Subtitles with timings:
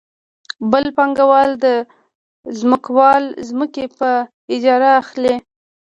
[0.71, 1.65] بل پانګوال د
[2.59, 4.09] ځمکوال ځمکې په
[4.55, 5.35] اجاره اخلي